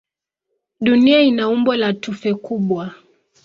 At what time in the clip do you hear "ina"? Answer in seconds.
1.21-1.49